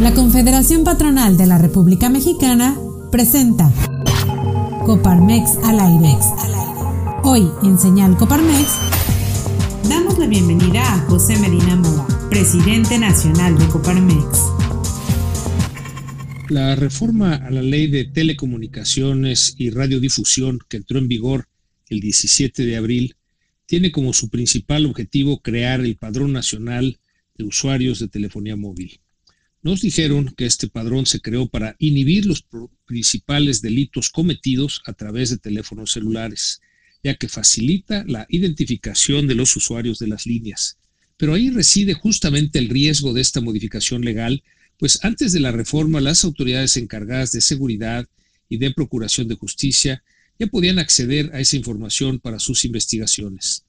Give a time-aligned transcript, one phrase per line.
[0.00, 2.76] La Confederación Patronal de la República Mexicana
[3.10, 3.68] presenta
[4.86, 6.16] Coparmex al aire.
[7.24, 8.76] Hoy en Señal Coparmex
[9.88, 14.38] damos la bienvenida a José Medina Mora, presidente nacional de Coparmex.
[16.48, 21.48] La reforma a la ley de telecomunicaciones y radiodifusión que entró en vigor
[21.88, 23.16] el 17 de abril
[23.66, 27.00] tiene como su principal objetivo crear el Padrón Nacional
[27.36, 29.00] de Usuarios de Telefonía Móvil.
[29.68, 32.42] Nos dijeron que este padrón se creó para inhibir los
[32.86, 36.62] principales delitos cometidos a través de teléfonos celulares,
[37.04, 40.78] ya que facilita la identificación de los usuarios de las líneas.
[41.18, 44.42] Pero ahí reside justamente el riesgo de esta modificación legal,
[44.78, 48.08] pues antes de la reforma las autoridades encargadas de seguridad
[48.48, 50.02] y de procuración de justicia
[50.38, 53.66] ya podían acceder a esa información para sus investigaciones.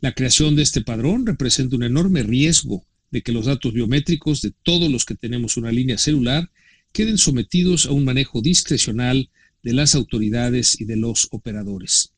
[0.00, 4.52] La creación de este padrón representa un enorme riesgo de que los datos biométricos de
[4.62, 6.50] todos los que tenemos una línea celular
[6.92, 9.30] queden sometidos a un manejo discrecional
[9.62, 12.12] de las autoridades y de los operadores.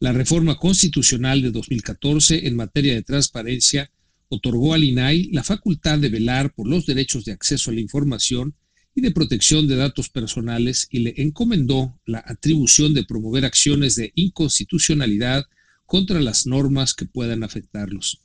[0.00, 3.90] La reforma constitucional de 2014 en materia de transparencia
[4.28, 8.54] otorgó al INAI la facultad de velar por los derechos de acceso a la información
[8.94, 14.12] y de protección de datos personales y le encomendó la atribución de promover acciones de
[14.14, 15.44] inconstitucionalidad
[15.86, 18.20] contra las normas que puedan afectarlos.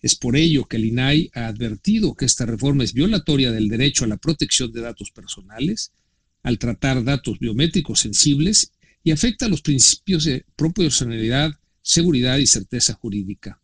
[0.00, 4.04] Es por ello que el INAI ha advertido que esta reforma es violatoria del derecho
[4.04, 5.92] a la protección de datos personales,
[6.42, 12.94] al tratar datos biométricos sensibles y afecta a los principios de proporcionalidad, seguridad y certeza
[12.94, 13.60] jurídica.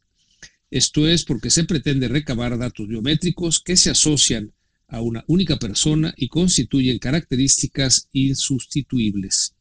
[0.70, 4.52] Esto es porque se pretende recabar datos biométricos que se asocian
[4.86, 9.54] a una única persona y constituyen características insustituibles.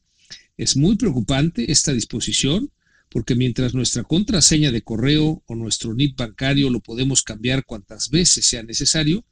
[0.58, 2.72] Es muy preocupante esta disposición
[3.10, 8.46] porque mientras nuestra contraseña de correo o nuestro NIP bancario lo podemos cambiar cuantas veces
[8.46, 9.26] sea necesario,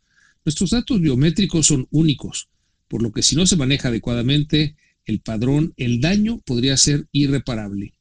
[0.43, 2.49] nuestros datos biométricos son únicos,
[2.87, 7.93] por lo que si no se maneja adecuadamente el padrón, el daño podría ser irreparable.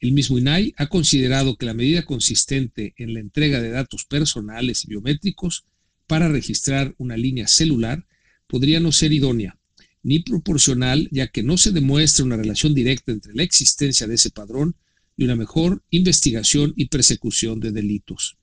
[0.00, 4.84] El mismo INAI ha considerado que la medida consistente en la entrega de datos personales
[4.84, 5.64] y biométricos
[6.06, 8.06] para registrar una línea celular
[8.46, 9.58] podría no ser idónea
[10.02, 14.30] ni proporcional, ya que no se demuestra una relación directa entre la existencia de ese
[14.30, 14.76] padrón
[15.18, 18.38] y una mejor investigación y persecución de delitos.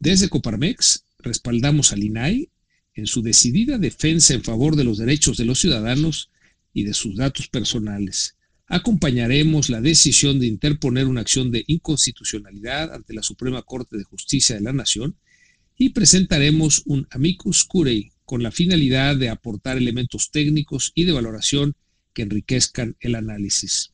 [0.00, 2.48] Desde Coparmex respaldamos al INAI
[2.94, 6.30] en su decidida defensa en favor de los derechos de los ciudadanos
[6.72, 8.36] y de sus datos personales.
[8.66, 14.56] Acompañaremos la decisión de interponer una acción de inconstitucionalidad ante la Suprema Corte de Justicia
[14.56, 15.14] de la Nación
[15.76, 21.76] y presentaremos un amicus curiae con la finalidad de aportar elementos técnicos y de valoración
[22.14, 23.92] que enriquezcan el análisis.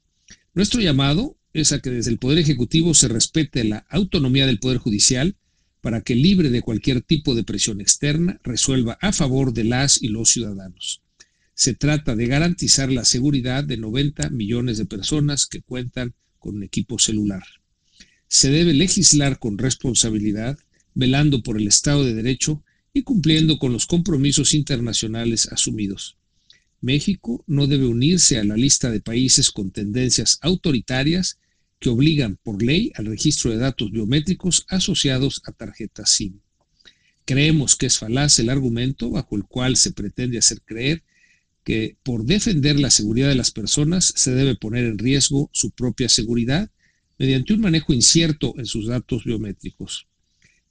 [0.55, 4.79] Nuestro llamado es a que desde el Poder Ejecutivo se respete la autonomía del Poder
[4.79, 5.37] Judicial
[5.81, 10.09] para que, libre de cualquier tipo de presión externa, resuelva a favor de las y
[10.09, 11.01] los ciudadanos.
[11.55, 16.65] Se trata de garantizar la seguridad de 90 millones de personas que cuentan con un
[16.65, 17.45] equipo celular.
[18.27, 20.59] Se debe legislar con responsabilidad,
[20.95, 26.17] velando por el Estado de Derecho y cumpliendo con los compromisos internacionales asumidos.
[26.85, 31.39] México no debe unirse a la lista de países con tendencias autoritarias
[31.81, 36.41] que obligan por ley al registro de datos biométricos asociados a tarjetas SIM.
[37.25, 41.03] Creemos que es falaz el argumento bajo el cual se pretende hacer creer
[41.65, 46.11] que por defender la seguridad de las personas se debe poner en riesgo su propia
[46.11, 46.71] seguridad
[47.19, 50.07] mediante un manejo incierto en sus datos biométricos.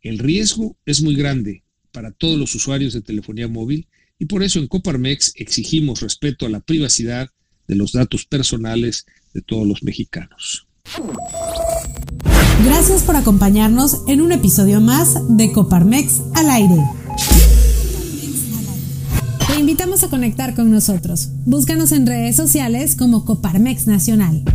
[0.02, 3.88] El riesgo es muy grande para todos los usuarios de telefonía móvil
[4.24, 7.30] y por eso en Coparmex exigimos respeto a la privacidad
[7.68, 10.66] de los datos personales de todos los mexicanos.
[12.64, 16.78] Gracias por acompañarnos en un episodio más de Coparmex al aire.
[19.46, 21.28] Te invitamos a conectar con nosotros.
[21.46, 24.46] Búscanos en redes sociales como Coparmex Nacional.